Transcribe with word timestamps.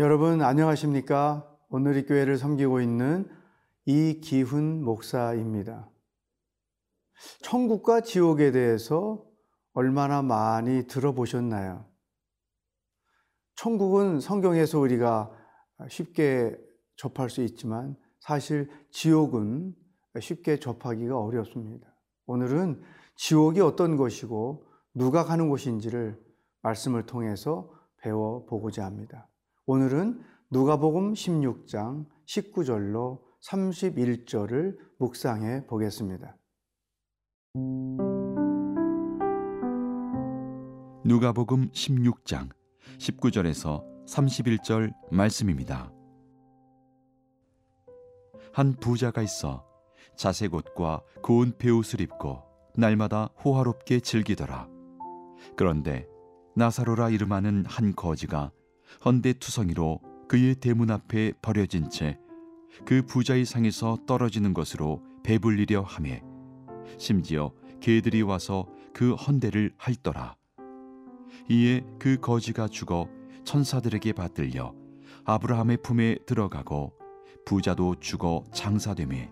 여러분 0.00 0.40
안녕하십니까? 0.40 1.46
오늘의 1.68 2.06
교회를 2.06 2.38
섬기고 2.38 2.80
있는 2.80 3.28
이기훈 3.84 4.82
목사입니다. 4.82 5.90
천국과 7.42 8.00
지옥에 8.00 8.50
대해서 8.50 9.22
얼마나 9.74 10.22
많이 10.22 10.86
들어보셨나요? 10.86 11.84
천국은 13.56 14.20
성경에서 14.20 14.78
우리가 14.78 15.30
쉽게 15.90 16.56
접할 16.96 17.28
수 17.28 17.42
있지만 17.42 17.94
사실 18.20 18.70
지옥은 18.92 19.74
쉽게 20.18 20.60
접하기가 20.60 21.20
어렵습니다. 21.20 21.94
오늘은 22.24 22.82
지옥이 23.16 23.60
어떤 23.60 23.98
것이고 23.98 24.66
누가 24.94 25.24
가는 25.24 25.50
곳인지를 25.50 26.18
말씀을 26.62 27.04
통해서 27.04 27.70
배워보고자 27.98 28.86
합니다. 28.86 29.29
오늘은 29.66 30.22
누가복음 30.50 31.12
16장 31.12 32.06
19절로 32.26 33.20
31절을 33.44 34.76
묵상해 34.98 35.66
보겠습니다. 35.66 36.36
누가복음 41.04 41.70
16장 41.72 42.48
19절에서 42.98 43.84
31절 44.08 44.92
말씀입니다. 45.12 45.92
한 48.52 48.74
부자가 48.74 49.22
있어 49.22 49.64
자색 50.16 50.54
옷과 50.54 51.02
고운 51.22 51.52
배옷을 51.56 52.00
입고 52.00 52.42
날마다 52.76 53.26
호화롭게 53.44 54.00
즐기더라. 54.00 54.68
그런데 55.54 56.08
나사로라 56.56 57.10
이름하는 57.10 57.64
한 57.66 57.94
거지가 57.94 58.52
헌대투성이로 59.04 60.00
그의 60.28 60.54
대문 60.56 60.90
앞에 60.90 61.32
버려진 61.42 61.90
채 61.90 62.18
그 62.84 63.02
부자의 63.02 63.44
상에서 63.44 63.98
떨어지는 64.06 64.54
것으로 64.54 65.02
배불리려 65.22 65.82
함에 65.82 66.22
심지어 66.98 67.52
개들이 67.80 68.22
와서 68.22 68.66
그 68.92 69.14
헌대를 69.14 69.72
핥더라. 69.76 70.36
이에 71.48 71.82
그 71.98 72.18
거지가 72.20 72.68
죽어 72.68 73.08
천사들에게 73.44 74.12
받들려 74.12 74.74
아브라함의 75.24 75.78
품에 75.82 76.18
들어가고 76.26 76.92
부자도 77.44 77.96
죽어 78.00 78.44
장사되매 78.52 79.30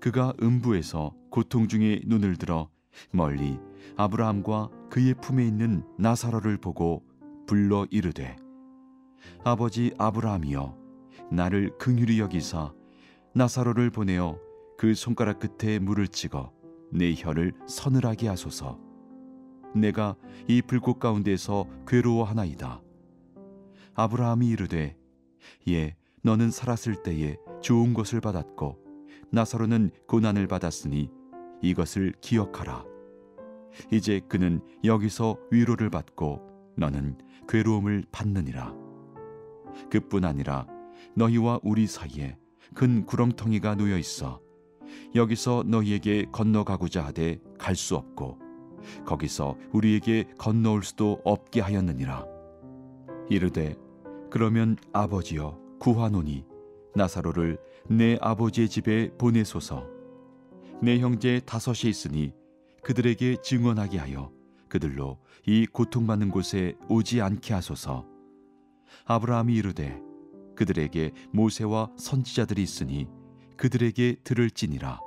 그가 0.00 0.32
음부에서 0.42 1.12
고통 1.30 1.68
중에 1.68 2.00
눈을 2.06 2.36
들어 2.36 2.68
멀리 3.12 3.58
아브라함과 3.96 4.70
그의 4.90 5.14
품에 5.20 5.46
있는 5.46 5.84
나사로를 5.98 6.56
보고 6.56 7.04
불러 7.50 7.84
이르되 7.90 8.36
아버지 9.42 9.92
아브라함이여 9.98 10.78
나를 11.32 11.76
긍휼히 11.78 12.20
여기사 12.20 12.72
나사로를 13.34 13.90
보내어 13.90 14.38
그 14.78 14.94
손가락 14.94 15.40
끝에 15.40 15.80
물을 15.80 16.06
찍어 16.06 16.52
내 16.92 17.12
혀를 17.12 17.52
서늘하게 17.66 18.28
하소서. 18.28 18.78
내가 19.74 20.14
이 20.46 20.62
불꽃 20.62 21.00
가운데서 21.00 21.66
괴로워하나이다. 21.88 22.82
아브라함이 23.94 24.46
이르되 24.46 24.96
예 25.66 25.96
너는 26.22 26.52
살았을 26.52 27.02
때에 27.02 27.36
좋은 27.62 27.94
것을 27.94 28.20
받았고 28.20 28.78
나사로는 29.32 29.90
고난을 30.06 30.46
받았으니 30.46 31.10
이것을 31.62 32.14
기억하라. 32.20 32.84
이제 33.90 34.20
그는 34.28 34.60
여기서 34.84 35.36
위로를 35.50 35.90
받고 35.90 36.48
너는 36.76 37.18
괴로움을 37.50 38.04
받느니라. 38.12 38.72
그뿐 39.90 40.24
아니라 40.24 40.66
너희와 41.16 41.58
우리 41.64 41.86
사이에 41.88 42.38
큰 42.74 43.04
구렁텅이가 43.04 43.74
놓여 43.74 43.98
있어 43.98 44.40
여기서 45.16 45.64
너희에게 45.66 46.26
건너가고자 46.30 47.04
하되 47.06 47.40
갈 47.58 47.74
수 47.74 47.96
없고 47.96 48.38
거기서 49.04 49.56
우리에게 49.72 50.28
건너올 50.38 50.84
수도 50.84 51.20
없게 51.24 51.60
하였느니라. 51.60 52.24
이르되 53.28 53.74
그러면 54.30 54.76
아버지여 54.92 55.58
구하노니 55.80 56.46
나사로를 56.94 57.58
내 57.88 58.16
아버지의 58.20 58.68
집에 58.68 59.10
보내소서. 59.18 59.86
내 60.82 60.98
형제 60.98 61.40
다섯이 61.40 61.90
있으니 61.90 62.32
그들에게 62.82 63.36
증언하게 63.42 63.98
하여 63.98 64.32
그들로 64.70 65.18
이 65.46 65.66
고통받는 65.66 66.30
곳에 66.30 66.74
오지 66.88 67.20
않게 67.20 67.52
하소서. 67.52 68.06
아브라함이 69.04 69.54
이르되 69.54 70.00
그들에게 70.56 71.10
모세와 71.32 71.90
선지자들이 71.98 72.62
있으니 72.62 73.06
그들에게 73.58 74.16
들을지니라. 74.24 75.00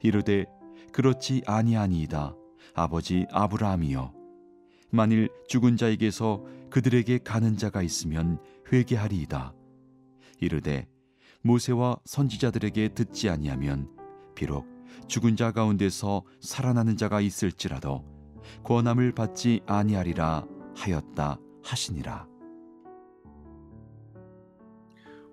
이르되 0.00 0.46
그렇지 0.92 1.42
아니하니이다. 1.46 2.34
아버지 2.74 3.26
아브라함이여. 3.30 4.14
만일 4.90 5.28
죽은 5.48 5.76
자에게서 5.76 6.44
그들에게 6.70 7.18
가는 7.18 7.56
자가 7.56 7.82
있으면 7.82 8.38
회개하리이다. 8.72 9.54
이르되 10.40 10.86
모세와 11.42 11.98
선지자들에게 12.04 12.94
듣지 12.94 13.28
아니하면 13.28 13.90
비록 14.34 14.66
죽은 15.08 15.36
자 15.36 15.52
가운데서 15.52 16.22
살아나는 16.40 16.96
자가 16.96 17.20
있을지라도 17.20 18.17
권함을 18.64 19.12
받지 19.12 19.62
아니하리라 19.66 20.46
하였다 20.76 21.38
하시니라. 21.62 22.28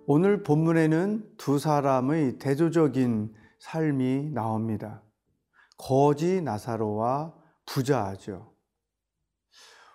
오늘 0.07 0.43
본문에는 0.43 1.35
두 1.37 1.57
사람의 1.57 2.37
대조적인 2.37 3.33
삶이 3.59 4.29
나옵니다. 4.31 5.01
거지 5.77 6.41
나사로와 6.41 7.33
부자죠. 7.65 8.53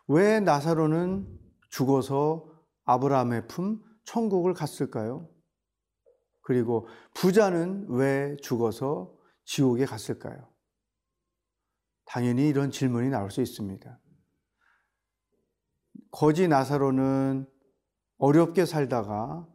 왜 0.09 0.41
나사로는 0.41 1.29
죽어서 1.71 2.45
아브라함의 2.85 3.47
품 3.47 3.81
천국을 4.05 4.53
갔을까요? 4.55 5.29
그리고 6.43 6.89
부자는 7.15 7.87
왜 7.91 8.37
죽어서 8.43 9.15
지옥에 9.45 9.85
갔을까요? 9.85 10.50
당연히 12.11 12.49
이런 12.49 12.73
질문이 12.73 13.09
나올 13.09 13.31
수 13.31 13.41
있습니다. 13.41 14.01
거지 16.11 16.49
나사로는 16.49 17.47
어렵게 18.19 18.67
살다가 18.67 19.47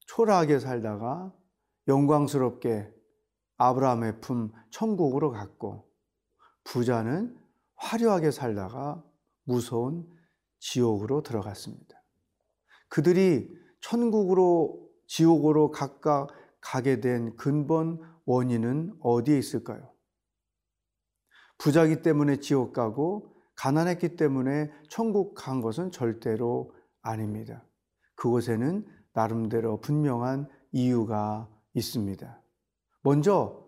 초라하게 0.00 0.58
살다가 0.58 1.34
영광스럽게 1.88 2.92
아브라함의 3.56 4.20
품 4.20 4.52
천국으로 4.70 5.30
갔고 5.30 5.90
부자는 6.64 7.34
화려하게 7.76 8.30
살다가 8.30 9.02
무서운 9.44 10.06
지옥으로 10.58 11.22
들어갔습니다. 11.22 12.02
그들이 12.88 13.48
천국으로 13.80 14.86
지옥으로 15.06 15.70
각각 15.70 16.28
가게 16.60 17.00
된 17.00 17.36
근본 17.36 18.02
원인은 18.26 18.98
어디에 19.00 19.38
있을까요? 19.38 19.95
부자기 21.58 22.02
때문에 22.02 22.36
지옥 22.36 22.72
가고 22.72 23.34
가난했기 23.56 24.16
때문에 24.16 24.70
천국 24.88 25.34
간 25.34 25.60
것은 25.60 25.90
절대로 25.90 26.74
아닙니다. 27.02 27.64
그곳에는 28.16 28.86
나름대로 29.12 29.80
분명한 29.80 30.48
이유가 30.72 31.48
있습니다. 31.74 32.42
먼저 33.02 33.66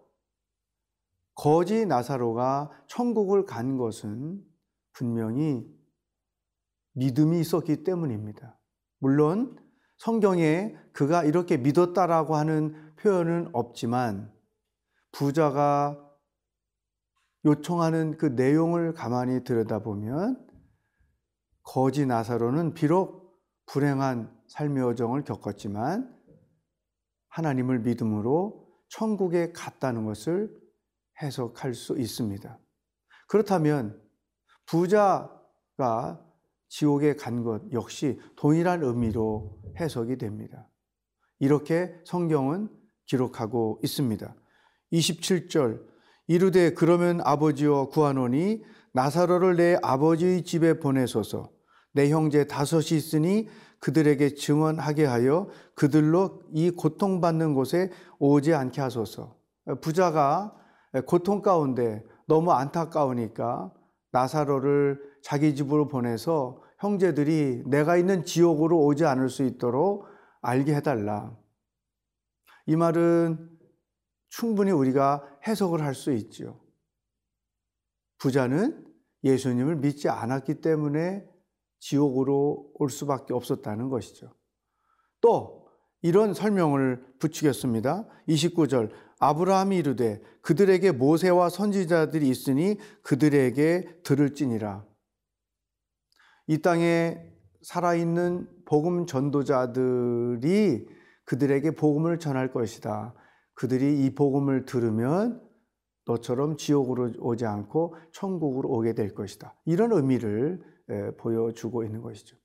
거지 1.35 1.87
나사로가 1.87 2.70
천국을 2.88 3.46
간 3.46 3.76
것은 3.76 4.44
분명히 4.93 5.73
믿음이 6.94 7.38
있었기 7.40 7.85
때문입니다. 7.85 8.58
물론 8.99 9.56
성경에 9.99 10.76
그가 10.93 11.25
이렇게 11.25 11.56
믿었다라고 11.56 12.35
하는 12.35 12.94
표현은 12.96 13.50
없지만 13.52 14.32
부자가 15.12 16.07
요청하는 17.49 18.19
그 18.19 18.27
내용을 18.27 18.93
가만히 18.93 19.43
들여다보면 19.43 20.47
거지 21.62 22.05
나사로는 22.05 22.75
비록 22.75 23.41
불행한 23.67 24.31
삶의 24.49 24.83
여정을 24.83 25.25
겪었지만 25.25 26.15
하나님을 27.29 27.81
믿음으로 27.81 28.69
천국에 28.91 29.53
갔다는 29.53 30.05
것을 30.05 30.55
해석할 31.23 31.73
수 31.75 31.99
있습니다. 31.99 32.59
그렇다면 33.29 33.99
부자가 34.67 36.23
지옥에 36.69 37.17
간 37.17 37.45
것 37.45 37.62
역시 37.73 38.21
동일한 38.37 38.83
의미로 38.83 39.62
해석이 39.81 40.19
됩니다. 40.19 40.69
이렇게 41.39 41.99
성경은 42.05 42.69
기록하고 43.06 43.81
있습니다. 43.83 44.35
27절 44.93 45.89
이르되 46.28 46.75
그러면 46.75 47.20
아버지여 47.25 47.88
구하노니 47.90 48.62
나사로를 48.92 49.56
내 49.56 49.78
아버지의 49.82 50.44
집에 50.44 50.78
보내소서 50.78 51.50
내 51.92 52.10
형제 52.10 52.46
다섯이 52.46 52.96
있으니 52.96 53.48
그들에게 53.80 54.34
증언하게 54.34 55.04
하여 55.04 55.48
그들로 55.75 56.42
이 56.52 56.70
고통받는 56.70 57.54
곳에 57.54 57.90
오지 58.19 58.54
않게 58.54 58.80
하소서. 58.80 59.36
부자가 59.80 60.54
고통 61.06 61.42
가운데 61.42 62.04
너무 62.26 62.52
안타까우니까 62.52 63.72
나사로를 64.10 65.00
자기 65.22 65.54
집으로 65.54 65.88
보내서 65.88 66.62
형제들이 66.78 67.62
내가 67.66 67.96
있는 67.96 68.25
지옥으로 68.25 68.84
오지 68.84 69.04
않을 69.04 69.28
수 69.28 69.44
있도록 69.44 70.06
알게 70.42 70.75
해달라. 70.75 71.36
이 72.66 72.76
말은 72.76 73.57
충분히 74.28 74.70
우리가 74.70 75.40
해석을 75.46 75.82
할 75.82 75.94
수 75.94 76.12
있죠. 76.12 76.60
부자는 78.19 78.84
예수님을 79.25 79.76
믿지 79.76 80.08
않았기 80.08 80.60
때문에 80.60 81.25
지옥으로 81.80 82.72
올 82.75 82.90
수밖에 82.90 83.32
없었다는 83.32 83.88
것이죠. 83.88 84.34
또 85.20 85.69
이런 86.02 86.34
설명을 86.34 87.19
붙이겠습니다. 87.19 88.06
29절 88.28 88.90
아브라함이 89.19 89.76
이르되 89.76 90.20
그들에게 90.42 90.92
모세와 90.92 91.48
선지자들이 91.48 92.28
있으니 92.28 92.76
그들에게 93.02 94.00
들을지니라. 94.04 94.86
이 96.46 96.58
땅에 96.58 97.20
살아있는 97.62 98.48
복음 98.64 99.06
전도자들이 99.06 100.86
그들에게 101.25 101.72
복음을 101.72 102.19
전할 102.19 102.52
것이다. 102.52 103.14
그들이 103.58 104.05
이 104.05 104.14
복음을 104.14 104.66
들으면 104.66 105.44
너처럼 106.06 106.56
지옥으로 106.56 107.10
오지 107.19 107.44
않고 107.44 107.96
천국으로 108.12 108.70
오게 108.70 108.94
될 108.94 109.14
것이다. 109.14 109.52
이런 109.64 109.90
의미를 109.90 110.62
보여주고 111.19 111.82
있는 111.82 112.00
것이죠. 112.00 112.37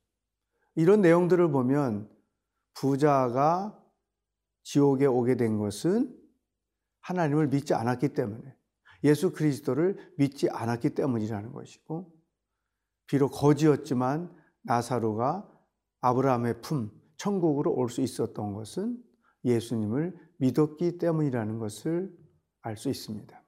이런 0.74 1.02
내용들을 1.02 1.52
보면 1.52 2.10
부자가 2.74 3.80
지옥에 4.64 5.06
오게 5.06 5.36
된 5.36 5.56
것은 5.56 6.12
하나님을 7.02 7.46
믿지 7.46 7.74
않았기 7.74 8.08
때문에 8.08 8.52
예수 9.04 9.32
그리스도를 9.32 10.14
믿지 10.18 10.50
않았기 10.50 10.96
때문이라는 10.96 11.52
것이고 11.52 12.12
비록 13.06 13.28
거지였지만 13.28 14.34
나사로가 14.62 15.48
아브라함의 16.00 16.60
품 16.60 16.90
천국으로 17.18 17.72
올 17.72 17.88
수 17.88 18.00
있었던 18.00 18.52
것은 18.52 19.00
예수님을 19.44 20.23
믿었기 20.38 20.98
때문이라는 20.98 21.58
것을 21.58 22.12
알 22.62 22.76
수 22.76 22.88
있습니다. 22.88 23.42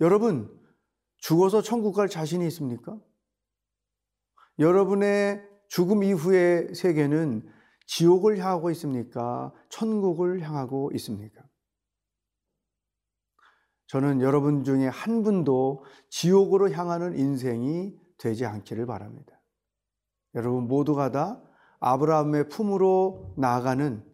여러분, 0.00 0.50
죽어서 1.18 1.62
천국 1.62 1.92
갈 1.94 2.08
자신이 2.08 2.46
있습니까? 2.48 2.98
여러분의 4.58 5.48
죽음 5.68 6.02
이후의 6.02 6.74
세계는 6.74 7.48
지옥을 7.86 8.38
향하고 8.38 8.70
있습니까? 8.72 9.52
천국을 9.68 10.40
향하고 10.40 10.90
있습니까? 10.94 11.42
저는 13.86 14.20
여러분 14.20 14.62
중에 14.62 14.86
한 14.86 15.22
분도 15.22 15.84
지옥으로 16.10 16.70
향하는 16.70 17.18
인생이 17.18 17.98
되지 18.18 18.46
않기를 18.46 18.86
바랍니다. 18.86 19.40
여러분 20.34 20.68
모두가 20.68 21.10
다 21.10 21.42
아브라함의 21.80 22.48
품으로 22.50 23.34
나아가는 23.36 24.04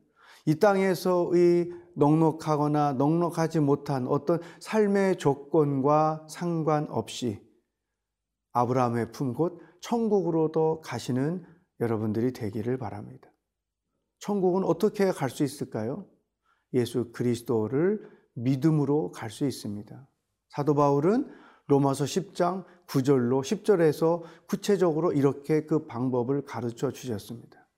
이 0.47 0.59
땅에서의 0.59 1.71
넉넉하거나 1.95 2.95
넉넉하지 2.95 3.61
못한 3.61 4.07
어떤 4.07 4.41
삶의 4.61 5.19
조건과 5.19 6.27
상관없이 6.29 7.41
아브라함의 8.53 9.13
품 9.13 9.35
곧 9.35 9.61
천국으로도 9.81 10.81
가시는 10.81 11.45
여러분들이 11.81 12.33
되기를 12.33 12.79
바랍니다. 12.79 13.31
천국은 14.19 14.65
어떻게 14.65 15.11
갈 15.11 15.29
수 15.31 15.45
있을까요? 15.45 16.07
예수 16.73 17.13
그리스도를 17.13 18.09
믿음으로 18.35 19.13
갈 19.13 19.31
수 19.31 19.47
있습니다. 19.47 20.09
사도 20.49 20.75
바울은 20.75 21.31
로마서 21.67 22.05
10장 22.05 22.65
9절로 22.87 23.43
10절에서 23.43 24.23
구체적으로 24.47 25.13
이렇게 25.13 25.67
그 25.67 25.87
방법을 25.87 26.45
가르쳐 26.45 26.91
주셨습니다. 26.91 27.69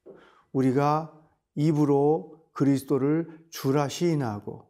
우리가 0.53 1.13
입으로 1.55 2.38
그리스도를 2.59 3.29
주라 3.51 3.89
시인하고 3.89 4.69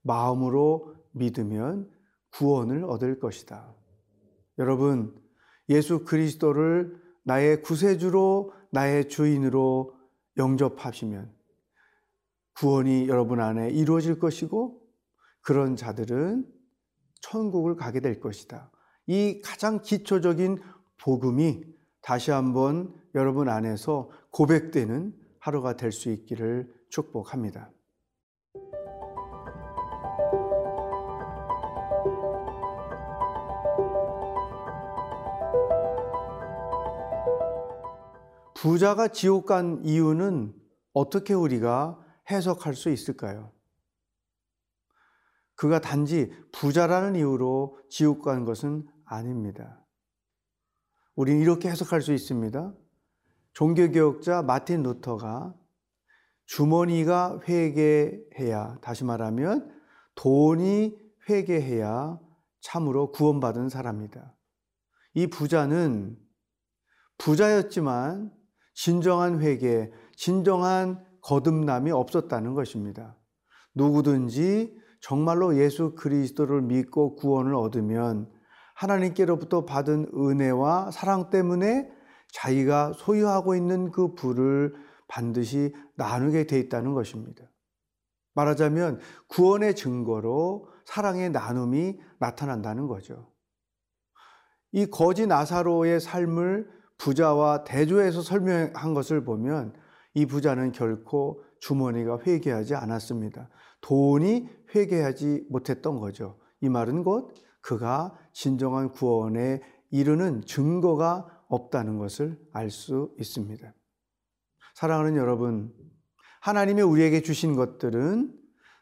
마음으로 0.00 0.96
믿으면 1.12 1.90
구원을 2.30 2.84
얻을 2.84 3.18
것이다. 3.18 3.74
여러분, 4.58 5.14
예수 5.68 6.04
그리스도를 6.04 6.98
나의 7.24 7.60
구세주로 7.60 8.54
나의 8.70 9.08
주인으로 9.08 9.94
영접하시면 10.38 11.30
구원이 12.54 13.08
여러분 13.08 13.40
안에 13.40 13.68
이루어질 13.68 14.18
것이고 14.18 14.80
그런 15.42 15.76
자들은 15.76 16.46
천국을 17.20 17.76
가게 17.76 18.00
될 18.00 18.18
것이다. 18.18 18.70
이 19.08 19.42
가장 19.44 19.82
기초적인 19.82 20.62
복음이 20.96 21.64
다시 22.00 22.30
한번 22.30 22.94
여러분 23.14 23.50
안에서 23.50 24.08
고백되는 24.30 25.14
하루가 25.38 25.76
될 25.76 25.92
수 25.92 26.10
있기를 26.10 26.75
축복합니다. 26.88 27.70
부자가 38.54 39.08
지옥 39.08 39.46
간 39.46 39.80
이유는 39.84 40.54
어떻게 40.92 41.34
우리가 41.34 42.00
해석할 42.30 42.74
수 42.74 42.90
있을까요? 42.90 43.52
그가 45.54 45.80
단지 45.80 46.30
부자라는 46.52 47.16
이유로 47.16 47.78
지옥 47.90 48.22
간 48.22 48.44
것은 48.44 48.86
아닙니다. 49.04 49.84
우리는 51.14 51.40
이렇게 51.40 51.70
해석할 51.70 52.02
수 52.02 52.12
있습니다. 52.12 52.74
종교개혁자 53.52 54.42
마틴 54.42 54.82
루터가 54.82 55.54
주머니가 56.46 57.40
회개해야, 57.46 58.78
다시 58.80 59.04
말하면 59.04 59.70
돈이 60.14 60.96
회개해야 61.28 62.18
참으로 62.60 63.10
구원받은 63.10 63.68
사람이다. 63.68 64.34
이 65.14 65.26
부자는 65.28 66.16
부자였지만 67.18 68.32
진정한 68.74 69.40
회개, 69.40 69.90
진정한 70.16 71.04
거듭남이 71.22 71.90
없었다는 71.90 72.54
것입니다. 72.54 73.16
누구든지 73.74 74.76
정말로 75.00 75.56
예수 75.56 75.94
그리스도를 75.94 76.62
믿고 76.62 77.16
구원을 77.16 77.54
얻으면 77.54 78.30
하나님께로부터 78.74 79.64
받은 79.64 80.10
은혜와 80.14 80.90
사랑 80.90 81.30
때문에 81.30 81.90
자기가 82.32 82.92
소유하고 82.94 83.54
있는 83.54 83.90
그 83.90 84.14
부를 84.14 84.74
반드시 85.08 85.74
나누게 85.94 86.46
돼 86.46 86.58
있다는 86.58 86.94
것입니다. 86.94 87.44
말하자면 88.34 89.00
구원의 89.28 89.74
증거로 89.74 90.68
사랑의 90.84 91.30
나눔이 91.30 91.98
나타난다는 92.18 92.86
거죠. 92.86 93.32
이 94.72 94.86
거지 94.86 95.26
나사로의 95.26 96.00
삶을 96.00 96.68
부자와 96.98 97.64
대조해서 97.64 98.22
설명한 98.22 98.94
것을 98.94 99.24
보면 99.24 99.74
이 100.14 100.26
부자는 100.26 100.72
결코 100.72 101.42
주머니가 101.60 102.20
회개하지 102.26 102.74
않았습니다. 102.74 103.48
돈이 103.80 104.48
회개하지 104.74 105.46
못했던 105.50 105.98
거죠. 105.98 106.38
이 106.60 106.68
말은 106.68 107.04
곧 107.04 107.34
그가 107.60 108.16
진정한 108.32 108.90
구원에 108.92 109.60
이르는 109.90 110.42
증거가 110.42 111.26
없다는 111.48 111.98
것을 111.98 112.38
알 112.52 112.70
수 112.70 113.14
있습니다. 113.18 113.72
사랑하는 114.76 115.16
여러분, 115.16 115.72
하나님이 116.42 116.82
우리에게 116.82 117.22
주신 117.22 117.56
것들은 117.56 118.30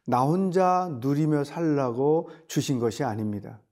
나 0.08 0.22
혼자 0.22 0.98
누리며 1.00 1.44
살라고 1.44 2.30
주신 2.48 2.80
것이 2.80 3.04
아닙니다. 3.04 3.62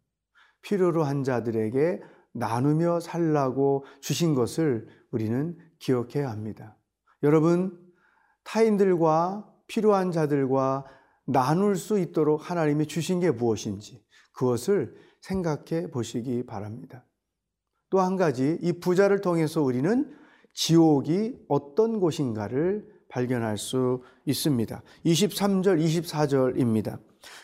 필요로 0.61 1.03
한 1.03 1.25
자들에게 1.25 2.01
나누며 2.31 3.01
살라고 3.01 3.85
주신 4.01 4.37
것을 4.37 4.87
우리는 5.11 5.59
기억해야 5.81 6.31
합니다. 6.31 6.77
여러분, 7.25 7.77
타인들과 8.45 9.53
필요한 9.67 10.13
자들과 10.13 10.85
나눌 11.27 11.75
수 11.75 11.99
있도록 11.99 12.49
하나님이 12.49 12.87
주신 12.87 13.19
게 13.19 13.33
무엇인지 13.33 14.01
그것을 14.33 14.95
생각해 15.23 15.91
보시기 15.91 16.47
바랍니다. 16.47 17.05
또 17.91 17.99
한 17.99 18.15
가지, 18.15 18.59
이 18.63 18.79
부자를 18.79 19.21
통해서 19.21 19.61
우리는 19.61 20.22
지옥이 20.55 21.35
어떤 21.49 22.01
곳인가를 22.01 22.87
발견할 23.09 23.59
수 23.59 24.03
있습니다. 24.25 24.83
23절, 25.05 25.81
24절입니다. 25.85 26.99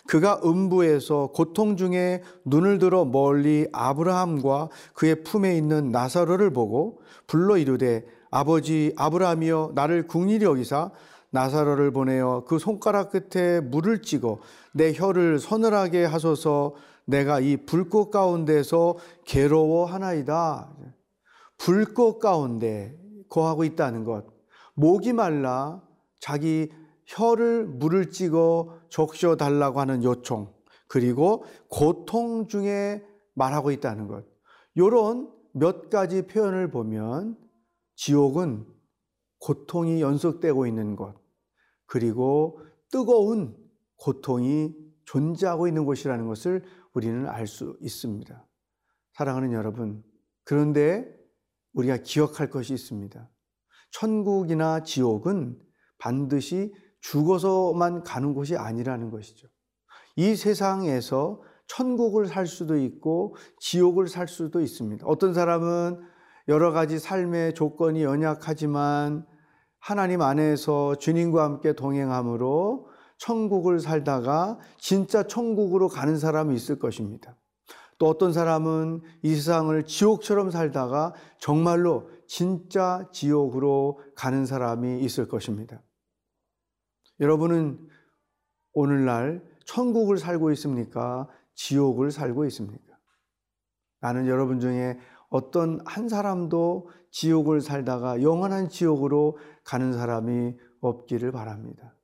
그가 0.06 0.40
음부에서 0.44 1.30
고통 1.32 1.76
중에 1.76 2.22
눈을 2.44 2.78
들어 2.78 3.04
멀리 3.04 3.68
아브라함과 3.72 4.70
그의 4.94 5.22
품에 5.22 5.56
있는 5.56 5.92
나사로를 5.92 6.50
보고 6.52 7.00
불러 7.26 7.56
이르되 7.58 8.04
아버지 8.30 8.92
아브라함이여 8.96 9.72
나를 9.74 10.06
궁일이 10.06 10.44
여기사 10.44 10.90
나사로를 11.30 11.92
보내어 11.92 12.44
그 12.46 12.58
손가락 12.58 13.10
끝에 13.10 13.60
물을 13.60 14.02
찍어 14.02 14.38
내 14.72 14.92
혀를 14.94 15.38
서늘하게 15.38 16.04
하소서 16.04 16.74
내가 17.04 17.40
이 17.40 17.56
불꽃 17.56 18.10
가운데서 18.10 18.96
괴로워하나이다. 19.24 20.68
불꽃 21.58 22.18
가운데 22.18 22.98
거하고 23.28 23.64
있다는 23.64 24.04
것. 24.04 24.26
목이 24.74 25.12
말라 25.12 25.82
자기 26.20 26.70
혀를 27.04 27.66
물을 27.66 28.10
찍어 28.10 28.80
적셔 28.88 29.36
달라고 29.36 29.80
하는 29.80 30.02
요청. 30.04 30.52
그리고 30.86 31.44
고통 31.68 32.46
중에 32.46 33.04
말하고 33.34 33.70
있다는 33.70 34.08
것. 34.08 34.24
요런 34.76 35.30
몇 35.52 35.90
가지 35.90 36.26
표현을 36.26 36.70
보면 36.70 37.36
지옥은 37.96 38.66
고통이 39.40 40.00
연속되고 40.00 40.66
있는 40.66 40.96
것. 40.96 41.14
그리고 41.86 42.60
뜨거운 42.90 43.56
고통이 43.96 44.74
존재하고 45.04 45.68
있는 45.68 45.84
곳이라는 45.84 46.26
것을 46.26 46.62
우리는 46.92 47.26
알 47.28 47.46
수 47.46 47.76
있습니다. 47.80 48.46
사랑하는 49.12 49.52
여러분, 49.52 50.04
그런데 50.44 51.17
우리가 51.78 51.98
기억할 51.98 52.50
것이 52.50 52.74
있습니다. 52.74 53.28
천국이나 53.90 54.82
지옥은 54.82 55.56
반드시 55.98 56.72
죽어서만 57.00 58.02
가는 58.02 58.34
곳이 58.34 58.56
아니라는 58.56 59.10
것이죠. 59.10 59.48
이 60.16 60.34
세상에서 60.34 61.40
천국을 61.66 62.26
살 62.26 62.46
수도 62.46 62.76
있고 62.76 63.36
지옥을 63.60 64.08
살 64.08 64.26
수도 64.26 64.60
있습니다. 64.60 65.06
어떤 65.06 65.34
사람은 65.34 66.00
여러 66.48 66.72
가지 66.72 66.98
삶의 66.98 67.54
조건이 67.54 68.02
연약하지만 68.02 69.26
하나님 69.78 70.22
안에서 70.22 70.96
주님과 70.96 71.44
함께 71.44 71.74
동행함으로 71.74 72.88
천국을 73.18 73.80
살다가 73.80 74.58
진짜 74.78 75.24
천국으로 75.24 75.88
가는 75.88 76.18
사람이 76.18 76.54
있을 76.54 76.78
것입니다. 76.78 77.36
또 77.98 78.08
어떤 78.08 78.32
사람은 78.32 79.02
이 79.22 79.34
세상을 79.34 79.84
지옥처럼 79.84 80.50
살다가 80.50 81.14
정말로 81.38 82.08
진짜 82.26 83.08
지옥으로 83.12 84.00
가는 84.14 84.46
사람이 84.46 85.00
있을 85.00 85.26
것입니다. 85.26 85.82
여러분은 87.20 87.78
오늘날 88.72 89.44
천국을 89.66 90.18
살고 90.18 90.52
있습니까? 90.52 91.28
지옥을 91.54 92.12
살고 92.12 92.44
있습니까? 92.46 92.96
나는 94.00 94.28
여러분 94.28 94.60
중에 94.60 94.98
어떤 95.28 95.80
한 95.84 96.08
사람도 96.08 96.90
지옥을 97.10 97.60
살다가 97.60 98.22
영원한 98.22 98.68
지옥으로 98.68 99.38
가는 99.64 99.92
사람이 99.92 100.56
없기를 100.80 101.32
바랍니다. 101.32 101.96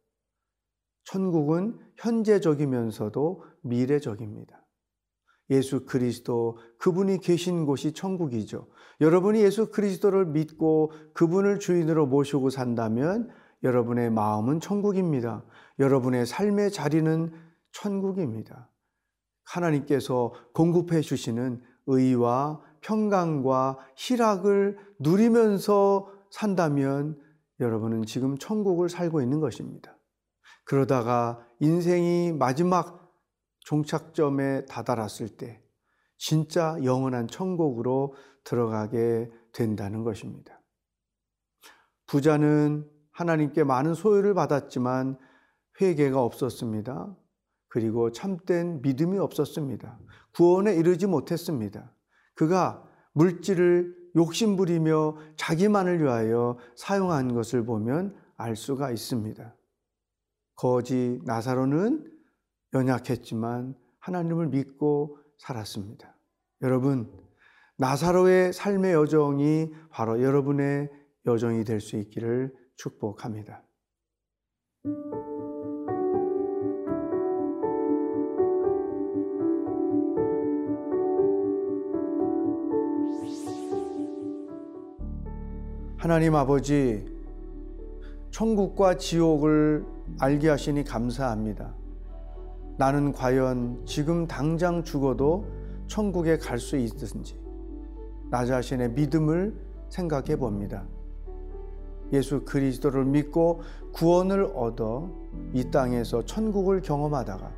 천국은 1.04 1.78
현재적이면서도 1.96 3.44
미래적입니다. 3.62 4.63
예수 5.50 5.84
그리스도 5.84 6.58
그분이 6.78 7.20
계신 7.20 7.66
곳이 7.66 7.92
천국이죠. 7.92 8.68
여러분이 9.00 9.40
예수 9.40 9.70
그리스도를 9.70 10.26
믿고 10.26 10.92
그분을 11.12 11.58
주인으로 11.58 12.06
모시고 12.06 12.50
산다면 12.50 13.28
여러분의 13.62 14.10
마음은 14.10 14.60
천국입니다. 14.60 15.44
여러분의 15.78 16.26
삶의 16.26 16.70
자리는 16.70 17.32
천국입니다. 17.72 18.70
하나님께서 19.44 20.32
공급해 20.54 21.00
주시는 21.00 21.62
의와 21.86 22.60
평강과 22.80 23.78
희락을 23.96 24.78
누리면서 24.98 26.10
산다면 26.30 27.18
여러분은 27.60 28.04
지금 28.04 28.36
천국을 28.36 28.88
살고 28.88 29.20
있는 29.22 29.40
것입니다. 29.40 29.96
그러다가 30.64 31.46
인생이 31.60 32.32
마지막 32.32 33.03
종착점에 33.64 34.66
다다랐을 34.66 35.36
때 35.36 35.62
진짜 36.16 36.76
영원한 36.84 37.28
천국으로 37.28 38.14
들어가게 38.44 39.30
된다는 39.52 40.04
것입니다. 40.04 40.60
부자는 42.06 42.88
하나님께 43.12 43.64
많은 43.64 43.94
소유를 43.94 44.34
받았지만 44.34 45.18
회개가 45.80 46.22
없었습니다. 46.22 47.16
그리고 47.68 48.12
참된 48.12 48.80
믿음이 48.82 49.18
없었습니다. 49.18 49.98
구원에 50.34 50.74
이르지 50.74 51.06
못했습니다. 51.06 51.92
그가 52.34 52.84
물질을 53.12 53.94
욕심부리며 54.16 55.16
자기만을 55.36 56.02
위하여 56.02 56.58
사용한 56.76 57.34
것을 57.34 57.64
보면 57.64 58.16
알 58.36 58.54
수가 58.56 58.90
있습니다. 58.90 59.56
거지 60.56 61.20
나사로는 61.24 62.13
연약했지만 62.74 63.74
하나님을 64.00 64.48
믿고 64.48 65.18
살았습니다. 65.38 66.14
여러분, 66.62 67.10
나사로의 67.76 68.52
삶의 68.52 68.92
여정이 68.92 69.72
바로 69.90 70.22
여러분의 70.22 70.90
여정이 71.26 71.64
될 71.64 71.80
수 71.80 71.96
있기를 71.96 72.54
축복합니다. 72.76 73.62
하나님 85.96 86.34
아버지, 86.34 87.06
천국과 88.30 88.98
지옥을 88.98 89.86
알게 90.20 90.50
하시니 90.50 90.84
감사합니다. 90.84 91.74
나는 92.76 93.12
과연 93.12 93.82
지금 93.86 94.26
당장 94.26 94.82
죽어도 94.82 95.46
천국에 95.86 96.38
갈 96.38 96.58
수 96.58 96.76
있든지 96.76 97.38
나 98.30 98.44
자신의 98.44 98.92
믿음을 98.92 99.54
생각해 99.88 100.36
봅니다. 100.36 100.84
예수 102.12 102.44
그리스도를 102.44 103.04
믿고 103.04 103.60
구원을 103.92 104.50
얻어 104.54 105.10
이 105.52 105.70
땅에서 105.70 106.24
천국을 106.24 106.80
경험하다가 106.80 107.52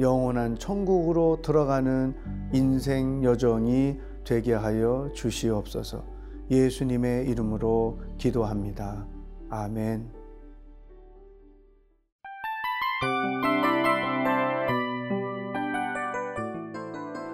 영원한 0.00 0.56
천국으로 0.58 1.40
들어가는 1.42 2.14
인생 2.52 3.24
여정이 3.24 3.98
되게 4.24 4.54
하여 4.54 5.10
주시옵소서 5.14 6.04
예수님의 6.50 7.28
이름으로 7.28 7.98
기도합니다. 8.18 9.06
아멘. 9.50 10.17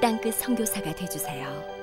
땅끝 0.00 0.34
성교사가 0.34 0.94
되주세요 0.94 1.75